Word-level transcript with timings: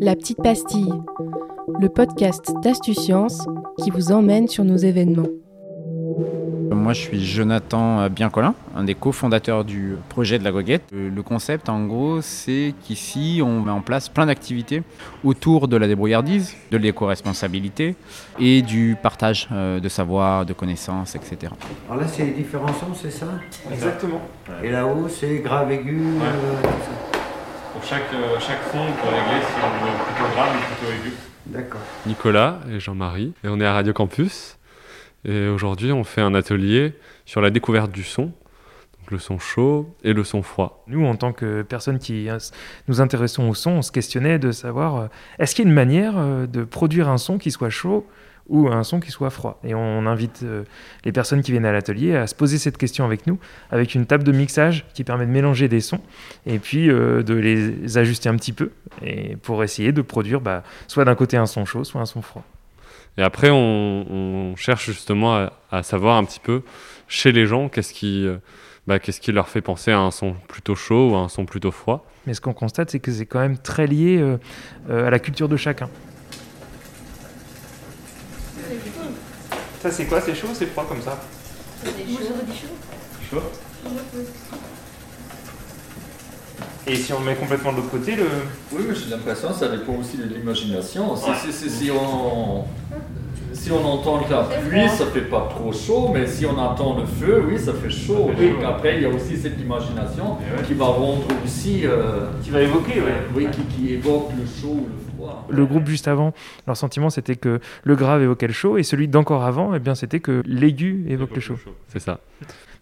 La 0.00 0.14
petite 0.16 0.42
pastille, 0.42 0.92
le 1.80 1.88
podcast 1.88 2.52
d'Astucience 2.62 3.46
qui 3.82 3.90
vous 3.90 4.12
emmène 4.12 4.48
sur 4.48 4.64
nos 4.64 4.76
événements. 4.76 5.26
Moi, 6.70 6.92
je 6.92 7.00
suis 7.00 7.24
Jonathan 7.24 8.08
Biencolin, 8.08 8.54
un 8.76 8.84
des 8.84 8.94
cofondateurs 8.94 9.64
du 9.64 9.96
projet 10.08 10.38
de 10.38 10.44
la 10.44 10.52
Goguette. 10.52 10.84
Le 10.92 11.20
concept, 11.22 11.68
en 11.68 11.84
gros, 11.86 12.20
c'est 12.22 12.74
qu'ici, 12.84 13.40
on 13.44 13.62
met 13.62 13.72
en 13.72 13.80
place 13.80 14.08
plein 14.08 14.26
d'activités 14.26 14.82
autour 15.24 15.66
de 15.68 15.76
la 15.76 15.88
débrouillardise, 15.88 16.54
de 16.70 16.76
l'éco-responsabilité 16.76 17.96
et 18.38 18.62
du 18.62 18.96
partage 19.02 19.48
euh, 19.52 19.80
de 19.80 19.88
savoir, 19.88 20.46
de 20.46 20.52
connaissances, 20.52 21.16
etc. 21.16 21.52
Alors 21.88 22.02
là, 22.02 22.08
c'est 22.08 22.24
les 22.24 22.32
différents 22.32 22.68
sons, 22.68 22.94
c'est 22.94 23.10
ça? 23.10 23.26
Exactement. 23.72 24.20
Et 24.62 24.70
là-haut, 24.70 25.08
c'est 25.08 25.38
grave, 25.38 25.72
aigu. 25.72 25.96
Ouais. 25.98 26.22
euh, 26.24 26.62
tout 26.62 26.68
ça. 26.68 27.15
Pour 27.76 27.84
chaque, 27.84 28.10
euh, 28.14 28.40
chaque 28.40 28.62
son, 28.72 28.78
on 28.78 28.92
peut 28.92 29.08
régler 29.08 29.44
si 29.44 29.52
on 29.62 29.84
veut 29.84 30.04
plutôt 30.06 30.34
grave 30.34 30.56
ou 30.56 30.74
plutôt 30.74 30.92
aigu. 30.92 31.14
D'accord. 31.44 31.80
Nicolas 32.06 32.60
et 32.70 32.80
Jean-Marie, 32.80 33.34
et 33.44 33.48
on 33.48 33.60
est 33.60 33.66
à 33.66 33.74
Radio 33.74 33.92
Campus. 33.92 34.56
Et 35.26 35.46
aujourd'hui, 35.48 35.92
on 35.92 36.02
fait 36.02 36.22
un 36.22 36.34
atelier 36.34 36.94
sur 37.26 37.42
la 37.42 37.50
découverte 37.50 37.92
du 37.92 38.02
son, 38.02 38.22
donc 38.22 39.10
le 39.10 39.18
son 39.18 39.38
chaud 39.38 39.94
et 40.04 40.14
le 40.14 40.24
son 40.24 40.40
froid. 40.40 40.84
Nous, 40.86 41.04
en 41.04 41.16
tant 41.16 41.34
que 41.34 41.60
personnes 41.60 41.98
qui 41.98 42.28
nous 42.88 43.02
intéressons 43.02 43.46
au 43.46 43.54
son, 43.54 43.72
on 43.72 43.82
se 43.82 43.92
questionnait 43.92 44.38
de 44.38 44.52
savoir 44.52 44.96
euh, 44.96 45.06
est-ce 45.38 45.54
qu'il 45.54 45.66
y 45.66 45.68
a 45.68 45.68
une 45.68 45.74
manière 45.74 46.14
euh, 46.16 46.46
de 46.46 46.64
produire 46.64 47.10
un 47.10 47.18
son 47.18 47.36
qui 47.36 47.50
soit 47.50 47.68
chaud 47.68 48.06
ou 48.48 48.68
un 48.68 48.84
son 48.84 49.00
qui 49.00 49.10
soit 49.10 49.30
froid. 49.30 49.60
Et 49.64 49.74
on 49.74 50.06
invite 50.06 50.40
euh, 50.42 50.64
les 51.04 51.12
personnes 51.12 51.42
qui 51.42 51.50
viennent 51.50 51.66
à 51.66 51.72
l'atelier 51.72 52.14
à 52.16 52.26
se 52.26 52.34
poser 52.34 52.58
cette 52.58 52.78
question 52.78 53.04
avec 53.04 53.26
nous, 53.26 53.38
avec 53.70 53.94
une 53.94 54.06
table 54.06 54.24
de 54.24 54.32
mixage 54.32 54.84
qui 54.94 55.04
permet 55.04 55.26
de 55.26 55.30
mélanger 55.30 55.68
des 55.68 55.80
sons 55.80 56.00
et 56.46 56.58
puis 56.58 56.88
euh, 56.88 57.22
de 57.22 57.34
les 57.34 57.98
ajuster 57.98 58.28
un 58.28 58.36
petit 58.36 58.52
peu 58.52 58.70
et 59.04 59.36
pour 59.36 59.64
essayer 59.64 59.92
de 59.92 60.02
produire 60.02 60.40
bah, 60.40 60.62
soit 60.86 61.04
d'un 61.04 61.14
côté 61.14 61.36
un 61.36 61.46
son 61.46 61.64
chaud, 61.64 61.84
soit 61.84 62.00
un 62.00 62.06
son 62.06 62.22
froid. 62.22 62.44
Et 63.18 63.22
après, 63.22 63.50
on, 63.50 64.06
on 64.10 64.56
cherche 64.56 64.86
justement 64.86 65.34
à, 65.34 65.52
à 65.70 65.82
savoir 65.82 66.16
un 66.16 66.24
petit 66.24 66.40
peu 66.40 66.62
chez 67.08 67.32
les 67.32 67.46
gens 67.46 67.68
qu'est-ce 67.68 67.94
qui, 67.94 68.26
euh, 68.26 68.36
bah, 68.86 68.98
qu'est-ce 68.98 69.20
qui 69.20 69.32
leur 69.32 69.48
fait 69.48 69.62
penser 69.62 69.90
à 69.90 69.98
un 69.98 70.10
son 70.10 70.34
plutôt 70.48 70.74
chaud 70.74 71.10
ou 71.10 71.16
à 71.16 71.20
un 71.20 71.28
son 71.28 71.46
plutôt 71.46 71.70
froid. 71.70 72.06
Mais 72.26 72.34
ce 72.34 72.40
qu'on 72.40 72.52
constate, 72.52 72.90
c'est 72.90 73.00
que 73.00 73.10
c'est 73.10 73.26
quand 73.26 73.38
même 73.40 73.56
très 73.56 73.86
lié 73.86 74.36
à 74.90 75.10
la 75.10 75.18
culture 75.20 75.48
de 75.48 75.56
chacun. 75.56 75.88
Ça, 79.82 79.90
c'est 79.90 80.06
quoi 80.06 80.20
C'est 80.20 80.34
chaud 80.34 80.48
ou 80.50 80.54
c'est 80.54 80.66
froid 80.66 80.86
comme 80.88 81.02
ça 81.02 81.18
Chaud 83.30 83.42
Et 86.86 86.94
si 86.94 87.12
on 87.12 87.20
le 87.20 87.26
met 87.26 87.34
complètement 87.34 87.72
de 87.72 87.78
l'autre 87.78 87.90
côté, 87.90 88.14
le... 88.14 88.24
Oui, 88.72 88.84
mais 88.88 88.94
j'ai 88.94 89.10
l'impression 89.10 89.48
que 89.48 89.54
ça 89.54 89.68
dépend 89.68 89.94
aussi 89.94 90.16
de 90.16 90.24
l'imagination. 90.24 91.16
Si, 91.16 91.30
si, 91.40 91.52
si, 91.52 91.70
si 91.70 91.90
on, 91.90 92.64
si 93.52 93.72
on 93.72 93.84
entend 93.84 94.20
la 94.30 94.44
pluie, 94.44 94.88
ça 94.88 95.06
fait 95.06 95.22
pas 95.22 95.48
trop 95.50 95.72
chaud, 95.72 96.10
mais 96.12 96.26
si 96.26 96.46
on 96.46 96.56
entend 96.56 96.96
le 96.98 97.04
feu, 97.06 97.44
oui, 97.48 97.58
ça 97.58 97.72
fait 97.72 97.90
chaud. 97.90 98.30
Donc 98.38 98.64
après, 98.64 98.96
il 98.96 99.02
y 99.02 99.04
a 99.06 99.08
aussi 99.08 99.36
cette 99.36 99.60
imagination 99.60 100.36
ouais. 100.38 100.62
qui 100.66 100.74
va 100.74 100.86
rendre 100.86 101.26
aussi, 101.44 101.84
euh, 101.84 102.28
Qui 102.42 102.50
va 102.50 102.62
évoquer, 102.62 103.00
ouais. 103.00 103.22
oui, 103.34 103.48
qui, 103.50 103.62
qui 103.62 103.94
évoque 103.94 104.30
le 104.36 104.44
chaud 104.46 104.74
ou 104.74 104.86
le 104.86 105.00
froid. 105.00 105.05
Le 105.48 105.66
groupe 105.66 105.86
juste 105.86 106.08
avant, 106.08 106.32
leur 106.66 106.76
sentiment 106.76 107.10
c'était 107.10 107.36
que 107.36 107.60
le 107.84 107.96
grave 107.96 108.22
évoquait 108.22 108.46
le 108.46 108.52
chaud, 108.52 108.78
et 108.78 108.82
celui 108.82 109.08
d'encore 109.08 109.44
avant, 109.44 109.74
eh 109.74 109.78
bien 109.78 109.94
c'était 109.94 110.20
que 110.20 110.42
l'aigu 110.46 111.04
évoque 111.08 111.34
le 111.34 111.40
chaud. 111.40 111.56
C'est 111.88 112.00
ça. 112.00 112.20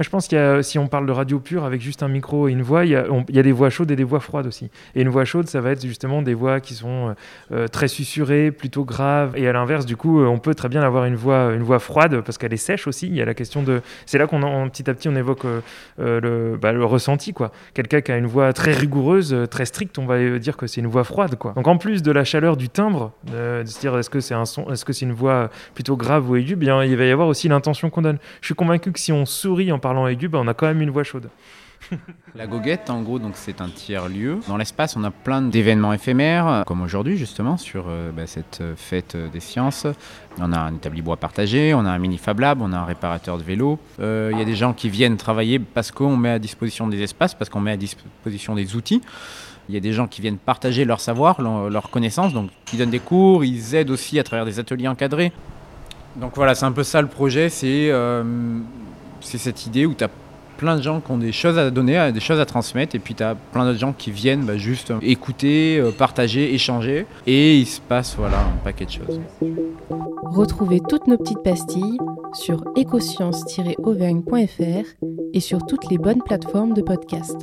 Je 0.00 0.08
pense 0.08 0.32
a, 0.32 0.62
si 0.62 0.78
on 0.78 0.88
parle 0.88 1.04
de 1.04 1.12
radio 1.12 1.38
pure 1.40 1.64
avec 1.64 1.82
juste 1.82 2.02
un 2.02 2.08
micro 2.08 2.48
et 2.48 2.52
une 2.52 2.62
voix, 2.62 2.86
il 2.86 2.92
y, 2.92 2.96
a, 2.96 3.42
des 3.42 3.52
voix 3.52 3.68
chaudes 3.68 3.90
et 3.90 3.96
des 3.96 4.04
voix 4.04 4.20
froides 4.20 4.46
aussi. 4.46 4.70
Et 4.94 5.02
une 5.02 5.10
voix 5.10 5.26
chaude, 5.26 5.46
ça 5.46 5.60
va 5.60 5.72
être 5.72 5.84
justement 5.84 6.22
des 6.22 6.32
voix 6.32 6.60
qui 6.60 6.72
sont 6.72 7.10
euh, 7.10 7.14
euh, 7.52 7.68
très 7.68 7.86
susurrées, 7.86 8.50
plutôt 8.50 8.84
graves. 8.84 9.36
Et 9.36 9.46
à 9.46 9.52
l'inverse, 9.52 9.84
du 9.84 9.96
coup, 9.96 10.22
euh, 10.22 10.26
on 10.26 10.38
peut 10.38 10.54
très 10.54 10.70
bien 10.70 10.80
avoir 10.80 11.04
une 11.04 11.16
voix, 11.16 11.52
une 11.52 11.62
voix 11.62 11.80
froide 11.80 12.22
parce 12.22 12.38
qu'elle 12.38 12.54
est 12.54 12.56
sèche 12.56 12.86
aussi. 12.86 13.08
Il 13.08 13.14
y 13.14 13.20
a 13.20 13.26
la 13.26 13.34
question 13.34 13.62
de. 13.62 13.82
C'est 14.06 14.16
là 14.16 14.26
qu'on 14.26 14.40
petit 14.70 14.88
à 14.88 14.94
petit 14.94 15.08
on 15.08 15.16
évoque 15.16 15.44
le, 15.98 16.58
bah, 16.60 16.72
le 16.72 16.84
ressenti, 16.84 17.34
quoi. 17.34 17.52
Quelqu'un 17.74 18.00
qui 18.00 18.10
a 18.10 18.16
une 18.16 18.26
voix 18.26 18.52
très 18.54 18.72
rigoureuse, 18.72 19.36
très 19.50 19.66
stricte, 19.66 19.98
on 19.98 20.06
va 20.06 20.38
dire 20.38 20.56
que 20.56 20.66
c'est 20.66 20.80
une 20.80 20.86
voix 20.86 21.04
froide, 21.04 21.36
quoi. 21.36 21.52
Donc 21.52 21.68
en 21.68 21.76
plus 21.76 22.02
de 22.02 22.10
la 22.10 22.24
chaleur 22.24 22.56
du 22.56 22.70
timbre, 22.70 23.12
de 23.26 23.62
se 23.66 23.80
dire 23.80 23.96
est-ce 23.98 24.08
que 24.08 24.20
c'est 24.20 24.34
un 24.34 24.46
son, 24.46 24.70
est-ce 24.70 24.84
que 24.84 24.94
c'est 24.94 25.04
une 25.04 25.12
voix 25.12 25.50
plutôt 25.74 25.96
grave 25.96 26.30
ou 26.30 26.36
aiguë, 26.36 26.56
bien 26.56 26.82
il 26.84 26.96
va 26.96 27.04
y 27.04 27.10
avoir 27.10 27.28
aussi 27.28 27.48
l'intention 27.48 27.90
qu'on 27.90 28.02
donne. 28.02 28.18
Je 28.40 28.46
suis 28.46 28.54
convaincu 28.54 28.92
que 28.92 29.00
si 29.00 29.12
on 29.12 29.26
sourit 29.26 29.72
en 29.72 29.78
parlant 29.78 29.89
aigu, 30.08 30.28
bah, 30.28 30.38
on 30.42 30.48
a 30.48 30.54
quand 30.54 30.66
même 30.66 30.82
une 30.82 30.90
voix 30.90 31.04
chaude. 31.04 31.28
La 32.34 32.46
Goguette, 32.46 32.90
en 32.90 33.00
gros, 33.02 33.18
donc 33.18 33.32
c'est 33.36 33.60
un 33.62 33.68
tiers-lieu. 33.68 34.38
Dans 34.48 34.58
l'espace, 34.58 34.96
on 34.96 35.04
a 35.04 35.10
plein 35.10 35.40
d'événements 35.40 35.92
éphémères, 35.94 36.46
euh, 36.46 36.62
comme 36.64 36.82
aujourd'hui 36.82 37.16
justement 37.16 37.56
sur 37.56 37.86
euh, 37.88 38.10
bah, 38.12 38.26
cette 38.26 38.60
euh, 38.60 38.74
fête 38.76 39.16
des 39.32 39.40
sciences. 39.40 39.86
On 40.38 40.52
a 40.52 40.58
un 40.58 40.74
établi 40.74 41.00
bois 41.02 41.16
partagé, 41.16 41.72
on 41.74 41.84
a 41.86 41.90
un 41.90 41.98
mini 41.98 42.18
Fab 42.18 42.38
Lab, 42.38 42.60
on 42.60 42.72
a 42.72 42.76
un 42.76 42.84
réparateur 42.84 43.38
de 43.38 43.42
vélo. 43.42 43.78
Il 43.98 44.36
y 44.38 44.40
a 44.40 44.44
des 44.44 44.54
gens 44.54 44.72
qui 44.74 44.88
viennent 44.90 45.16
travailler 45.16 45.58
parce 45.58 45.90
qu'on 45.90 46.16
met 46.16 46.30
à 46.30 46.38
disposition 46.38 46.86
des 46.86 47.02
espaces, 47.02 47.34
parce 47.34 47.48
qu'on 47.50 47.60
met 47.60 47.72
à 47.72 47.76
disposition 47.76 48.54
des 48.54 48.76
outils. 48.76 49.00
Il 49.68 49.74
y 49.74 49.78
a 49.78 49.80
des 49.80 49.92
gens 49.92 50.06
qui 50.06 50.20
viennent 50.20 50.38
partager 50.38 50.84
leur 50.84 51.00
savoir, 51.00 51.40
leur- 51.40 51.70
leurs 51.70 51.90
connaissances, 51.90 52.32
donc 52.32 52.50
qui 52.66 52.76
donnent 52.76 52.90
des 52.90 52.98
cours, 53.00 53.44
ils 53.44 53.74
aident 53.74 53.90
aussi 53.90 54.18
à 54.18 54.22
travers 54.24 54.44
des 54.44 54.58
ateliers 54.58 54.88
encadrés. 54.88 55.32
Donc 56.16 56.32
voilà, 56.34 56.54
c'est 56.54 56.66
un 56.66 56.72
peu 56.72 56.82
ça 56.82 57.00
le 57.02 57.08
projet, 57.08 57.48
c'est 57.48 57.90
c'est 59.20 59.38
cette 59.38 59.66
idée 59.66 59.86
où 59.86 59.94
tu 59.94 60.04
as 60.04 60.10
plein 60.60 60.76
de 60.76 60.82
gens 60.82 61.00
qui 61.00 61.10
ont 61.10 61.16
des 61.16 61.32
choses 61.32 61.58
à 61.58 61.70
donner, 61.70 61.98
euh, 61.98 62.12
des 62.12 62.20
choses 62.20 62.38
à 62.38 62.44
transmettre, 62.44 62.94
et 62.94 62.98
puis 62.98 63.14
tu 63.14 63.22
as 63.22 63.34
plein 63.34 63.64
d'autres 63.64 63.78
gens 63.78 63.94
qui 63.94 64.10
viennent 64.10 64.44
bah, 64.44 64.58
juste 64.58 64.92
écouter, 65.00 65.78
euh, 65.78 65.90
partager, 65.90 66.52
échanger, 66.52 67.06
et 67.26 67.56
il 67.56 67.66
se 67.66 67.80
passe 67.80 68.14
voilà, 68.18 68.38
un 68.38 68.58
paquet 68.62 68.84
de 68.84 68.90
choses. 68.90 69.18
Retrouvez 70.24 70.80
toutes 70.86 71.06
nos 71.06 71.16
petites 71.16 71.42
pastilles 71.42 71.96
sur 72.34 72.62
écosciences-auvergne.fr 72.76 74.84
et 75.32 75.40
sur 75.40 75.64
toutes 75.66 75.90
les 75.90 75.96
bonnes 75.96 76.22
plateformes 76.22 76.74
de 76.74 76.82
podcast. 76.82 77.38